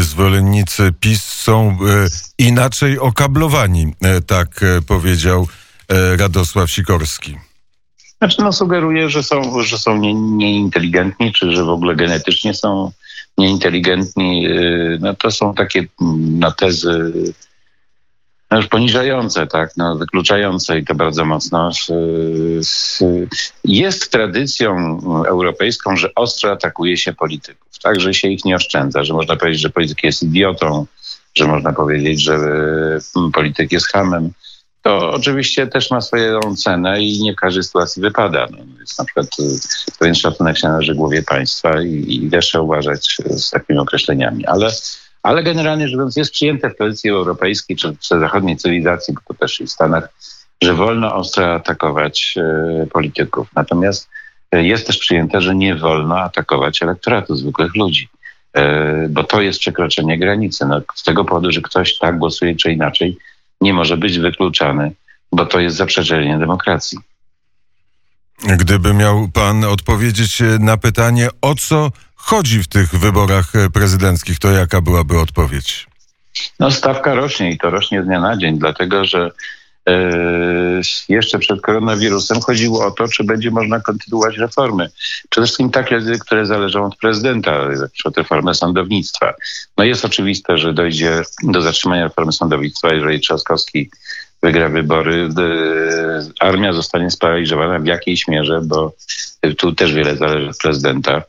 Zwolennicy 0.00 0.92
PiS 1.00 1.24
są 1.24 1.70
e, 1.70 2.06
inaczej 2.38 2.98
okablowani, 2.98 3.94
e, 4.02 4.20
tak 4.20 4.62
e, 4.62 4.82
powiedział 4.82 5.48
e, 5.88 6.16
Radosław 6.16 6.70
Sikorski. 6.70 7.36
Znaczy, 8.22 8.42
no 8.42 8.52
sugeruje, 8.52 9.10
że 9.10 9.22
są, 9.22 9.62
że 9.62 9.78
są 9.78 9.96
nie, 9.96 10.14
nieinteligentni, 10.14 11.32
czy 11.32 11.52
że 11.52 11.64
w 11.64 11.68
ogóle 11.68 11.96
genetycznie 11.96 12.54
są 12.54 12.92
nieinteligentni. 13.38 14.46
Y, 14.46 14.98
no 15.00 15.14
to 15.14 15.30
są 15.30 15.54
takie 15.54 15.86
mm, 16.02 16.38
na 16.38 16.50
tezy 16.50 17.12
no 18.50 18.56
już 18.56 18.66
poniżające, 18.66 19.46
tak, 19.46 19.70
no, 19.76 19.96
wykluczające 19.96 20.78
i 20.78 20.84
to 20.84 20.94
bardzo 20.94 21.24
mocno. 21.24 21.70
Jest 23.64 24.12
tradycją 24.12 25.00
europejską, 25.26 25.96
że 25.96 26.14
ostro 26.14 26.52
atakuje 26.52 26.96
się 26.96 27.12
polityków, 27.12 27.78
tak, 27.82 28.00
że 28.00 28.14
się 28.14 28.28
ich 28.28 28.44
nie 28.44 28.56
oszczędza, 28.56 29.04
że 29.04 29.14
można 29.14 29.36
powiedzieć, 29.36 29.60
że 29.60 29.70
polityk 29.70 30.04
jest 30.04 30.22
idiotą, 30.22 30.86
że 31.34 31.46
można 31.46 31.72
powiedzieć, 31.72 32.22
że 32.22 32.34
y, 32.34 33.32
polityk 33.32 33.72
jest 33.72 33.92
hamem 33.92 34.32
to 34.82 35.10
oczywiście 35.10 35.66
też 35.66 35.90
ma 35.90 36.00
swoją 36.00 36.40
cenę 36.56 37.02
i 37.02 37.22
nie 37.22 37.32
w 37.32 37.36
każdej 37.36 37.62
sytuacji 37.62 38.02
wypada. 38.02 38.46
No, 38.50 38.58
jest 38.80 38.98
na 38.98 39.04
przykład 39.04 39.26
y, 39.26 39.98
pewien 39.98 40.14
szacunek 40.14 40.58
się 40.58 40.68
należy 40.68 40.94
głowie 40.94 41.22
państwa 41.22 41.82
i, 41.82 42.20
i 42.24 42.30
też 42.30 42.46
trzeba 42.46 42.64
uważać 42.64 43.16
z 43.30 43.50
takimi 43.50 43.78
określeniami. 43.78 44.46
Ale, 44.46 44.70
ale 45.22 45.42
generalnie 45.42 45.88
rzecz 45.88 45.96
biorąc 45.96 46.16
jest 46.16 46.32
przyjęte 46.32 46.70
w 46.70 46.76
tradycji 46.76 47.10
europejskiej 47.10 47.76
czy 47.76 47.92
w 47.92 48.06
zachodniej 48.06 48.56
cywilizacji, 48.56 49.14
bo 49.14 49.20
to 49.28 49.34
też 49.34 49.60
i 49.60 49.66
w 49.66 49.70
Stanach, 49.70 50.08
że 50.62 50.74
wolno 50.74 51.14
ostro 51.14 51.54
atakować 51.54 52.34
y, 52.82 52.86
polityków. 52.86 53.48
Natomiast 53.56 54.08
y, 54.54 54.64
jest 54.64 54.86
też 54.86 54.98
przyjęte, 54.98 55.40
że 55.40 55.54
nie 55.54 55.76
wolno 55.76 56.18
atakować 56.18 56.82
elektoratu 56.82 57.36
zwykłych 57.36 57.74
ludzi 57.74 58.08
bo 59.08 59.24
to 59.24 59.40
jest 59.40 59.60
przekroczenie 59.60 60.18
granicy. 60.18 60.66
No, 60.66 60.80
z 60.94 61.02
tego 61.02 61.24
powodu, 61.24 61.52
że 61.52 61.60
ktoś 61.60 61.98
tak 61.98 62.18
głosuje 62.18 62.56
czy 62.56 62.72
inaczej, 62.72 63.18
nie 63.62 63.74
może 63.74 63.96
być 63.96 64.18
wykluczany, 64.18 64.92
bo 65.32 65.46
to 65.46 65.60
jest 65.60 65.76
zaprzeczenie 65.76 66.38
demokracji. 66.38 66.98
Gdyby 68.44 68.94
miał 68.94 69.28
pan 69.28 69.64
odpowiedzieć 69.64 70.42
na 70.58 70.76
pytanie, 70.76 71.28
o 71.40 71.54
co 71.54 71.90
chodzi 72.14 72.62
w 72.62 72.68
tych 72.68 72.94
wyborach 72.94 73.52
prezydenckich, 73.72 74.38
to 74.38 74.50
jaka 74.50 74.80
byłaby 74.80 75.18
odpowiedź? 75.18 75.86
No, 76.60 76.70
stawka 76.70 77.14
rośnie 77.14 77.50
i 77.50 77.58
to 77.58 77.70
rośnie 77.70 78.02
z 78.02 78.06
dnia 78.06 78.20
na 78.20 78.36
dzień, 78.36 78.58
dlatego 78.58 79.04
że 79.04 79.18
e, 79.26 79.30
jeszcze 81.08 81.38
przed 81.38 81.60
koronawirusem 81.60 82.40
chodziło 82.40 82.86
o 82.86 82.90
to, 82.90 83.08
czy 83.08 83.24
będzie 83.24 83.50
można 83.50 83.80
kontynuować 83.80 84.36
reformy. 84.36 84.90
Przede 85.30 85.46
wszystkim 85.46 85.70
takie, 85.70 86.00
które 86.20 86.46
zależą 86.46 86.86
od 86.86 86.96
prezydenta, 86.96 87.68
od 88.04 88.16
reformy 88.16 88.54
sądownictwa. 88.54 89.34
No 89.78 89.84
jest 89.84 90.04
oczywiste, 90.04 90.58
że 90.58 90.74
dojdzie 90.74 91.22
do 91.42 91.62
zatrzymania 91.62 92.04
reformy 92.04 92.32
sądownictwa, 92.32 92.94
jeżeli 92.94 93.20
Trzaskowski 93.20 93.90
wygra 94.42 94.68
wybory, 94.68 95.28
armia 96.40 96.72
zostanie 96.72 97.10
sparaliżowana 97.10 97.78
w 97.78 97.86
jakiejś 97.86 98.28
mierze, 98.28 98.60
bo 98.64 98.92
tu 99.58 99.72
też 99.72 99.94
wiele 99.94 100.16
zależy 100.16 100.50
od 100.50 100.58
prezydenta. 100.58 101.22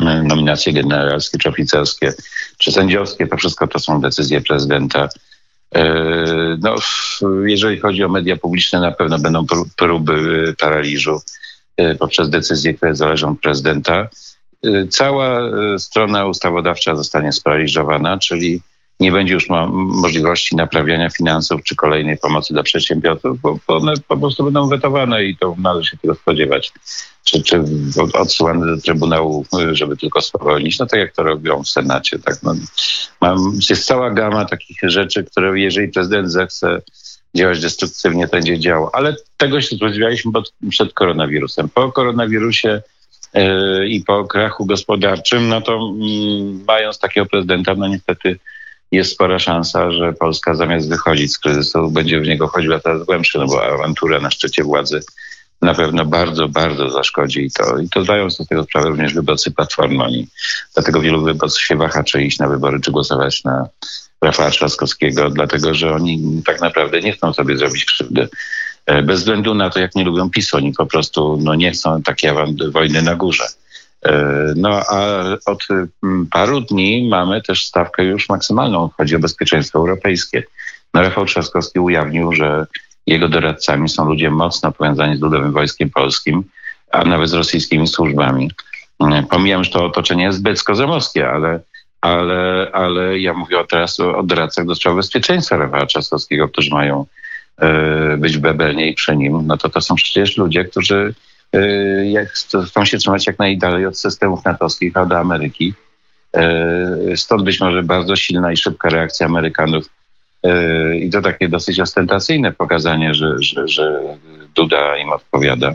Nominacje 0.00 0.72
generalskie 0.72 1.38
czy 1.38 1.48
oficerskie, 1.48 2.12
czy 2.58 2.72
sędziowskie, 2.72 3.26
to 3.26 3.36
wszystko 3.36 3.66
to 3.66 3.78
są 3.78 4.00
decyzje 4.00 4.40
prezydenta. 4.40 5.08
E, 5.74 6.56
no, 6.60 6.74
jeżeli 7.44 7.80
chodzi 7.80 8.04
o 8.04 8.08
media 8.08 8.36
publiczne, 8.36 8.80
na 8.80 8.92
pewno 8.92 9.18
będą 9.18 9.46
próby 9.76 10.54
paraliżu 10.58 11.20
e, 11.76 11.94
poprzez 11.94 12.30
decyzje, 12.30 12.74
które 12.74 12.96
zależą 12.96 13.30
od 13.30 13.40
prezydenta. 13.40 14.08
E, 14.64 14.88
cała 14.88 15.40
strona 15.78 16.26
ustawodawcza 16.26 16.96
zostanie 16.96 17.32
sparaliżowana, 17.32 18.18
czyli 18.18 18.60
nie 19.00 19.12
będzie 19.12 19.34
już 19.34 19.48
możliwości 19.74 20.56
naprawiania 20.56 21.10
finansów 21.10 21.62
czy 21.62 21.76
kolejnej 21.76 22.18
pomocy 22.18 22.54
dla 22.54 22.62
przedsiębiorców, 22.62 23.40
bo 23.40 23.58
one 23.66 23.94
po 24.08 24.16
prostu 24.16 24.44
będą 24.44 24.68
wetowane 24.68 25.24
i 25.24 25.36
to 25.36 25.54
należy 25.58 25.90
się 25.90 25.96
tego 25.96 26.14
spodziewać. 26.14 26.72
Czy, 27.26 27.42
czy 27.42 27.64
odsyłane 28.12 28.66
do 28.66 28.82
Trybunału, 28.82 29.46
żeby 29.72 29.96
tylko 29.96 30.20
spowolnić, 30.20 30.78
no 30.78 30.86
tak 30.86 31.00
jak 31.00 31.12
to 31.12 31.22
robią 31.22 31.62
w 31.62 31.68
Senacie. 31.68 32.18
Tak? 32.18 32.42
No, 32.42 32.54
mam, 33.20 33.58
jest 33.70 33.86
cała 33.86 34.10
gama 34.10 34.44
takich 34.44 34.78
rzeczy, 34.82 35.24
które 35.24 35.60
jeżeli 35.60 35.88
prezydent 35.88 36.32
zechce 36.32 36.82
działać 37.36 37.60
destruktywnie, 37.60 38.28
to 38.28 38.36
będzie 38.36 38.60
działał. 38.60 38.90
Ale 38.92 39.16
tego 39.36 39.60
się 39.60 39.76
spodziewaliśmy 39.76 40.32
przed 40.70 40.92
koronawirusem. 40.92 41.68
Po 41.68 41.92
koronawirusie 41.92 42.82
yy, 43.34 43.88
i 43.88 44.04
po 44.04 44.24
krachu 44.24 44.66
gospodarczym, 44.66 45.48
no 45.48 45.60
to 45.60 45.94
yy, 45.98 46.64
mając 46.66 46.98
takiego 46.98 47.26
prezydenta, 47.26 47.74
no 47.74 47.88
niestety 47.88 48.38
jest 48.92 49.12
spora 49.12 49.38
szansa, 49.38 49.90
że 49.90 50.12
Polska 50.12 50.54
zamiast 50.54 50.88
wychodzić 50.88 51.32
z 51.32 51.38
kryzysu, 51.38 51.90
będzie 51.90 52.20
w 52.20 52.26
niego 52.26 52.48
chodziła 52.48 52.80
coraz 52.80 53.04
głębsze, 53.04 53.38
no 53.38 53.46
bo 53.46 53.66
awantura 53.66 54.20
na 54.20 54.30
szczycie 54.30 54.64
władzy 54.64 55.00
na 55.62 55.74
pewno 55.74 56.04
bardzo, 56.04 56.48
bardzo 56.48 56.90
zaszkodzi 56.90 57.44
i 57.44 57.50
to, 57.50 57.78
i 57.78 57.88
to 57.88 58.02
zdają 58.02 58.30
sobie 58.30 58.44
z 58.44 58.48
tego 58.48 58.64
sprawę 58.64 58.88
również 58.88 59.14
wyborcy 59.14 59.50
Platformy. 59.50 60.04
Oni, 60.04 60.28
dlatego 60.74 61.00
wielu 61.00 61.24
wyborców 61.24 61.62
się 61.62 61.76
waha, 61.76 62.04
czy 62.04 62.22
iść 62.22 62.38
na 62.38 62.48
wybory, 62.48 62.80
czy 62.80 62.90
głosować 62.90 63.44
na 63.44 63.68
Rafała 64.22 64.50
Trzaskowskiego, 64.50 65.30
dlatego 65.30 65.74
że 65.74 65.94
oni 65.94 66.42
tak 66.46 66.60
naprawdę 66.60 67.00
nie 67.00 67.12
chcą 67.12 67.32
sobie 67.32 67.56
zrobić 67.56 67.84
krzywdy. 67.84 68.28
E, 68.86 69.02
bez 69.02 69.18
względu 69.18 69.54
na 69.54 69.70
to, 69.70 69.78
jak 69.80 69.94
nie 69.94 70.04
lubią 70.04 70.30
PiSu, 70.30 70.56
oni 70.56 70.72
po 70.72 70.86
prostu 70.86 71.38
no, 71.42 71.54
nie 71.54 71.72
chcą 71.72 72.02
takiej 72.02 72.30
wojny 72.70 73.02
na 73.02 73.14
górze. 73.14 73.44
E, 74.04 74.52
no 74.56 74.82
a 74.88 75.24
od 75.46 75.66
mm, 76.02 76.26
paru 76.26 76.60
dni 76.60 77.08
mamy 77.08 77.42
też 77.42 77.66
stawkę 77.66 78.04
już 78.04 78.28
maksymalną, 78.28 78.90
chodzi 78.96 79.16
o 79.16 79.18
bezpieczeństwo 79.18 79.78
europejskie. 79.78 80.42
No 80.94 81.02
Rafał 81.02 81.26
Trzaskowski 81.26 81.80
ujawnił, 81.80 82.32
że 82.32 82.66
jego 83.06 83.28
doradcami 83.28 83.88
są 83.88 84.08
ludzie 84.08 84.30
mocno 84.30 84.72
powiązani 84.72 85.16
z 85.16 85.20
Ludowym 85.20 85.52
Wojskiem 85.52 85.90
Polskim, 85.90 86.44
a 86.92 87.04
nawet 87.04 87.30
z 87.30 87.34
rosyjskimi 87.34 87.86
służbami. 87.88 88.50
E, 89.00 89.22
pomijam, 89.30 89.64
że 89.64 89.70
to 89.70 89.84
otoczenie 89.84 90.24
jest 90.24 90.38
zbyt 90.38 90.62
ale, 91.32 91.60
ale, 92.00 92.70
ale 92.72 93.18
ja 93.18 93.34
mówię 93.34 93.56
teraz 93.68 94.00
o, 94.00 94.22
doradcach 94.22 94.66
do 94.66 94.74
spraw 94.74 94.96
bezpieczeństwa 94.96 95.56
Rafała 95.56 95.86
Trzaskowskiego, 95.86 96.48
którzy 96.48 96.70
mają 96.70 97.06
y, 98.14 98.16
być 98.16 98.36
w 98.36 98.40
Bebelnie 98.40 98.90
i 98.90 98.94
przy 98.94 99.16
nim. 99.16 99.46
No 99.46 99.56
to 99.56 99.68
to 99.68 99.80
są 99.80 99.94
przecież 99.94 100.36
ludzie, 100.36 100.64
którzy 100.64 101.14
Y, 101.54 102.26
chcą 102.66 102.84
się 102.84 102.98
trzymać 102.98 103.26
jak 103.26 103.38
najdalej 103.38 103.86
od 103.86 103.98
systemów 103.98 104.44
natowskich, 104.44 104.96
a 104.96 105.06
do 105.06 105.18
Ameryki. 105.18 105.74
Y, 107.12 107.16
stąd 107.16 107.42
być 107.42 107.60
może 107.60 107.82
bardzo 107.82 108.16
silna 108.16 108.52
i 108.52 108.56
szybka 108.56 108.88
reakcja 108.88 109.26
Amerykanów 109.26 109.88
i 111.00 111.10
to 111.10 111.22
takie 111.22 111.48
dosyć 111.48 111.80
ostentacyjne 111.80 112.52
pokazanie, 112.52 113.14
że, 113.14 113.34
że, 113.38 113.68
że 113.68 114.00
Duda 114.54 114.96
im 114.96 115.12
odpowiada. 115.12 115.74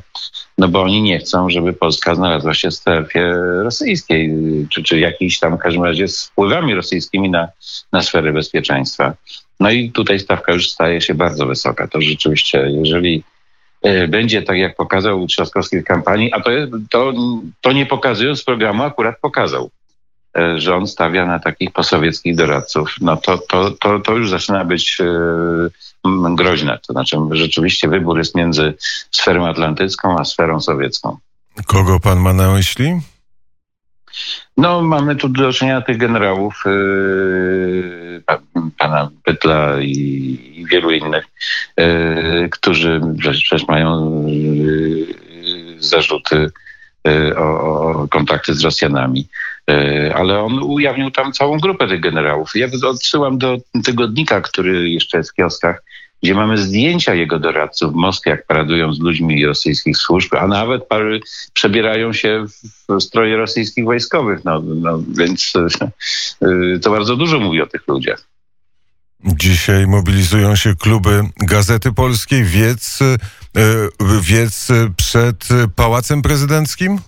No 0.57 0.67
bo 0.67 0.81
oni 0.81 1.01
nie 1.01 1.19
chcą, 1.19 1.49
żeby 1.49 1.73
Polska 1.73 2.15
znalazła 2.15 2.53
się 2.53 2.69
w 2.69 2.73
strefie 2.73 3.33
rosyjskiej, 3.63 4.31
czy, 4.69 4.83
czy 4.83 4.99
jakiejś 4.99 5.39
tam 5.39 5.57
w 5.57 5.59
każdym 5.59 5.83
razie 5.83 6.07
z 6.07 6.25
wpływami 6.25 6.75
rosyjskimi 6.75 7.29
na, 7.29 7.47
na 7.91 8.01
sferę 8.01 8.33
bezpieczeństwa. 8.33 9.13
No 9.59 9.71
i 9.71 9.91
tutaj 9.91 10.19
stawka 10.19 10.53
już 10.53 10.69
staje 10.69 11.01
się 11.01 11.13
bardzo 11.13 11.45
wysoka. 11.45 11.87
To 11.87 12.01
rzeczywiście, 12.01 12.71
jeżeli 12.83 13.23
E, 13.81 14.07
będzie 14.07 14.41
tak, 14.41 14.57
jak 14.57 14.75
pokazał 14.75 15.27
Trzaskowski 15.27 15.79
w 15.79 15.83
kampanii, 15.83 16.33
a 16.33 16.41
to, 16.41 16.49
to, 16.89 17.13
to 17.61 17.71
nie 17.71 17.85
pokazując 17.85 18.43
programu 18.43 18.83
akurat 18.83 19.19
pokazał. 19.21 19.69
E, 20.37 20.59
że 20.59 20.75
on 20.75 20.87
stawia 20.87 21.25
na 21.25 21.39
takich 21.39 21.71
posowieckich 21.71 22.35
doradców, 22.35 22.95
no 23.01 23.17
to, 23.17 23.37
to, 23.37 23.71
to, 23.71 23.99
to 23.99 24.15
już 24.15 24.29
zaczyna 24.29 24.65
być 24.65 24.97
e, 24.99 25.05
groźne. 26.35 26.79
To 26.87 26.93
znaczy 26.93 27.17
rzeczywiście 27.31 27.87
wybór 27.87 28.17
jest 28.17 28.35
między 28.35 28.73
sferą 29.11 29.47
atlantycką 29.47 30.19
a 30.19 30.25
sferą 30.25 30.61
sowiecką. 30.61 31.17
Kogo 31.65 31.99
pan 31.99 32.19
ma 32.19 32.33
na 32.33 32.51
myśli? 32.51 33.01
No, 34.57 34.81
mamy 34.81 35.15
tu 35.15 35.29
do 35.29 35.53
czynienia 35.53 35.81
tych 35.81 35.97
generałów, 35.97 36.63
yy, 36.65 38.23
pana 38.77 39.09
Pytla 39.23 39.81
i, 39.81 39.91
i 40.55 40.65
wielu 40.65 40.91
innych, 40.91 41.25
yy, 41.77 42.49
którzy 42.51 43.01
przecież 43.17 43.67
mają 43.67 44.23
yy, 44.27 45.07
zarzuty 45.79 46.51
o, 47.37 47.41
o, 47.41 48.07
kontakty 48.07 48.53
z 48.53 48.63
Rosjanami. 48.63 49.27
Yy, 49.67 50.15
ale 50.15 50.39
on 50.39 50.63
ujawnił 50.63 51.11
tam 51.11 51.31
całą 51.31 51.57
grupę 51.57 51.87
tych 51.87 51.99
generałów. 51.99 52.51
Ja 52.55 52.67
odsyłam 52.83 53.37
do 53.37 53.57
tygodnika, 53.85 54.41
który 54.41 54.89
jeszcze 54.89 55.17
jest 55.17 55.31
w 55.31 55.33
kioskach, 55.33 55.83
gdzie 56.23 56.33
mamy 56.33 56.57
zdjęcia 56.57 57.13
jego 57.13 57.39
doradców 57.39 57.93
w 57.93 57.95
Moskwie, 57.95 58.31
jak 58.31 58.47
paradują 58.47 58.93
z 58.93 58.99
ludźmi 58.99 59.45
rosyjskich 59.45 59.97
służb, 59.97 60.33
a 60.35 60.47
nawet 60.47 60.87
pary 60.87 61.19
przebierają 61.53 62.13
się 62.13 62.45
w 62.89 63.01
stroje 63.01 63.37
rosyjskich 63.37 63.85
wojskowych. 63.85 64.45
No, 64.45 64.61
no 64.65 65.03
więc 65.17 65.53
y, 65.55 66.79
to 66.79 66.91
bardzo 66.91 67.15
dużo 67.15 67.39
mówi 67.39 67.61
o 67.61 67.67
tych 67.67 67.87
ludziach. 67.87 68.23
Dzisiaj 69.23 69.87
mobilizują 69.87 70.55
się 70.55 70.75
kluby 70.75 71.21
Gazety 71.37 71.91
Polskiej. 71.91 72.43
Wiec, 72.43 72.99
y, 73.01 73.17
wiec 74.21 74.67
przed 74.97 75.47
Pałacem 75.75 76.21
Prezydenckim? 76.21 76.99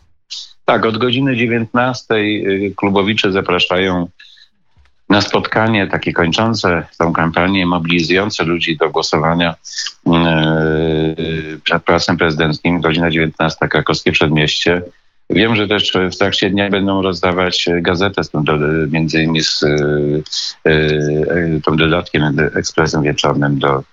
Tak, 0.66 0.86
od 0.86 0.98
godziny 0.98 1.36
19 1.36 2.16
y, 2.16 2.74
klubowicze 2.76 3.32
zapraszają 3.32 4.08
na 5.10 5.22
spotkanie 5.22 5.88
takie 5.88 6.14
kończące 6.14 6.84
tą 7.00 7.14
kampanię, 7.14 7.66
mobilizujące 7.66 8.44
ludzi 8.44 8.78
do 8.78 8.90
głosowania 8.90 9.56
yy, 10.06 11.60
przed 11.64 11.84
Pałacem 11.84 12.18
Prezydenckim, 12.18 12.82
godzina 12.82 13.12
19, 13.12 13.68
Krakowskie 13.68 14.12
Przedmieście. 14.12 14.82
Wiem, 15.30 15.56
że 15.56 15.68
też 15.68 15.94
w 16.12 16.18
trakcie 16.18 16.50
dnia 16.50 16.70
będą 16.70 17.02
rozdawać 17.02 17.70
gazetę, 17.82 18.24
z 18.24 18.32
między 18.92 19.24
innymi 19.24 19.44
z 19.44 19.62
yy, 20.66 21.62
tym 21.66 21.78
dodatkiem, 21.78 22.40
ekspresem 22.56 23.04
wieczornym 23.04 23.60
do, 23.60 23.84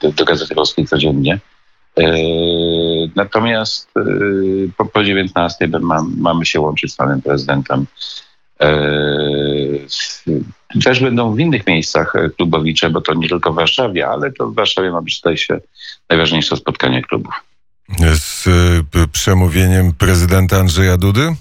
do, 0.00 0.12
do 0.12 0.24
Gazety 0.24 0.54
Polskiej 0.54 0.86
codziennie. 0.86 1.38
Natomiast 3.16 3.90
po, 4.76 4.84
po 4.84 5.04
19 5.04 5.68
mamy 6.16 6.46
się 6.46 6.60
łączyć 6.60 6.92
z 6.92 6.96
panem 6.96 7.22
prezydentem 7.22 7.86
E, 8.60 8.78
też 10.84 11.00
będą 11.00 11.34
w 11.34 11.40
innych 11.40 11.66
miejscach 11.66 12.12
klubowicze, 12.36 12.90
bo 12.90 13.00
to 13.00 13.14
nie 13.14 13.28
tylko 13.28 13.52
w 13.52 13.56
Warszawie, 13.56 14.08
ale 14.08 14.32
to 14.32 14.46
w 14.46 14.54
Warszawie 14.54 14.90
ma 14.90 15.02
być 15.02 15.20
tutaj 15.20 15.36
się 15.36 15.60
najważniejsze 16.10 16.56
spotkanie 16.56 17.02
klubów. 17.02 17.34
Z 18.14 18.46
e, 18.46 19.06
przemówieniem 19.12 19.92
prezydenta 19.92 20.56
Andrzeja 20.56 20.96
Dudy? 20.96 21.34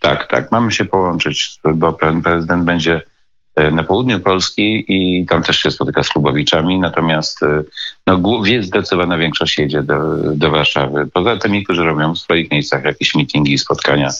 Tak, 0.00 0.28
tak. 0.28 0.52
Mamy 0.52 0.72
się 0.72 0.84
połączyć, 0.84 1.58
bo 1.74 1.92
pan 1.92 2.22
prezydent 2.22 2.64
będzie 2.64 2.94
E, 2.94 3.11
na 3.56 3.84
południu 3.84 4.20
Polski 4.20 4.84
i 4.88 5.26
tam 5.26 5.42
też 5.42 5.58
się 5.58 5.70
spotyka 5.70 6.02
z 6.02 6.08
klubowiczami, 6.08 6.78
natomiast 6.78 7.42
e, 7.42 7.62
no, 8.06 8.20
zdecydowana 8.60 9.18
większość 9.18 9.58
jedzie 9.58 9.82
do, 9.82 9.98
do 10.34 10.50
Warszawy. 10.50 11.08
Poza 11.12 11.36
tymi, 11.36 11.64
którzy 11.64 11.84
robią 11.84 12.14
w 12.14 12.18
swoich 12.18 12.50
miejscach 12.50 12.84
jakieś 12.84 13.14
meetingi, 13.14 13.58
spotkania 13.58 14.10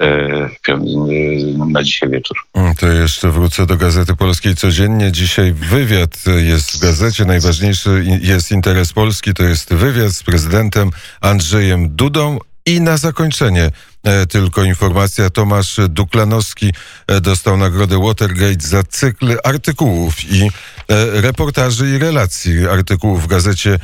e, 0.00 0.48
na 1.66 1.82
dzisiaj 1.82 2.10
wieczór. 2.10 2.36
Mm, 2.54 2.74
to 2.74 2.86
jeszcze 2.86 3.30
wrócę 3.30 3.66
do 3.66 3.76
Gazety 3.76 4.16
Polskiej 4.16 4.54
codziennie. 4.54 5.12
Dzisiaj 5.12 5.52
wywiad 5.52 6.24
jest 6.46 6.76
w 6.76 6.80
gazecie. 6.80 7.24
Najważniejszy 7.24 8.04
jest 8.22 8.50
interes 8.50 8.92
Polski. 8.92 9.34
To 9.34 9.42
jest 9.42 9.74
wywiad 9.74 10.12
z 10.12 10.22
prezydentem 10.22 10.90
Andrzejem 11.20 11.96
Dudą. 11.96 12.38
I 12.66 12.80
na 12.80 12.96
zakończenie 12.96 13.62
E, 13.64 13.89
tylko 14.28 14.64
informacja. 14.64 15.30
Tomasz 15.30 15.80
Duklanowski 15.88 16.72
e, 17.06 17.20
dostał 17.20 17.56
nagrodę 17.56 17.98
Watergate 18.02 18.60
za 18.60 18.82
cykl 18.82 19.36
artykułów 19.44 20.24
i 20.24 20.42
e, 20.42 20.50
reportaży 21.20 21.90
i 21.90 21.98
relacji 21.98 22.68
artykułów 22.68 23.22
w 23.22 23.26
gazecie, 23.26 23.78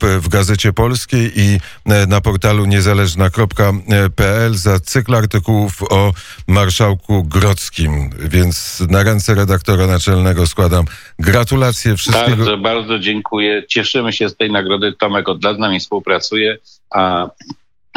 w 0.00 0.28
gazecie 0.28 0.72
polskiej 0.72 1.32
i 1.36 1.60
na 2.08 2.20
portalu 2.20 2.64
niezależna.pl 2.64 4.54
za 4.54 4.80
cykl 4.80 5.14
artykułów 5.14 5.82
o 5.90 6.12
marszałku 6.46 7.24
Grodzkim. 7.24 8.10
Więc 8.18 8.80
na 8.90 9.02
ręce 9.02 9.34
redaktora 9.34 9.86
naczelnego 9.86 10.46
składam 10.46 10.84
gratulacje 11.18 11.96
wszystkiego. 11.96 12.36
Bardzo, 12.36 12.56
bardzo 12.56 12.98
dziękuję. 12.98 13.62
Cieszymy 13.68 14.12
się 14.12 14.28
z 14.28 14.36
tej 14.36 14.52
nagrody. 14.52 14.92
Tomek 14.92 15.28
od 15.28 15.44
lat 15.44 15.56
z 15.56 15.58
nami 15.58 15.80
współpracuje, 15.80 16.58
a 16.90 17.28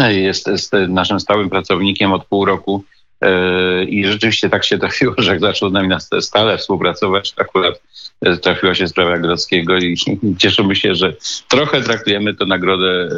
jest, 0.09 0.47
jest 0.47 0.73
naszym 0.89 1.19
stałym 1.19 1.49
pracownikiem 1.49 2.13
od 2.13 2.25
pół 2.25 2.45
roku 2.45 2.83
e, 3.21 3.83
i 3.83 4.05
rzeczywiście 4.05 4.49
tak 4.49 4.65
się 4.65 4.77
trafiło, 4.77 5.13
że 5.17 5.31
jak 5.31 5.39
zaczął 5.39 5.69
z 5.69 5.73
nami 5.73 5.95
stale 6.21 6.57
współpracować, 6.57 7.33
akurat 7.37 7.81
e, 8.21 8.37
trafiła 8.37 8.75
się 8.75 8.87
sprawa 8.87 9.17
Grodzkiego 9.17 9.77
i 9.77 9.97
cieszymy 10.41 10.75
się, 10.75 10.95
że 10.95 11.13
trochę 11.49 11.81
traktujemy 11.81 12.33
tę 12.33 12.45
nagrodę 12.45 12.89
e, 12.89 13.09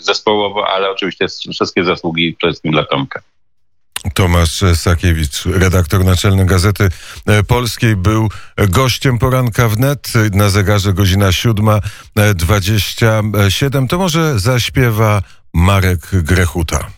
zespołowo, 0.00 0.68
ale 0.68 0.90
oczywiście 0.90 1.26
wszystkie 1.52 1.84
zasługi 1.84 2.36
przede 2.38 2.52
wszystkim 2.52 2.72
dla 2.72 2.84
Tomka. 2.84 3.22
Tomasz 4.14 4.64
Sakiewicz, 4.74 5.46
redaktor 5.46 6.04
naczelny 6.04 6.46
Gazety 6.46 6.88
Polskiej, 7.48 7.96
był 7.96 8.28
gościem 8.68 9.18
poranka 9.18 9.68
wnet. 9.68 10.12
Na 10.32 10.48
zegarze 10.48 10.92
godzina 10.92 11.28
7.27. 11.28 13.88
To 13.88 13.98
może 13.98 14.38
zaśpiewa 14.38 15.22
Marek 15.52 16.22
Grechuta. 16.24 16.88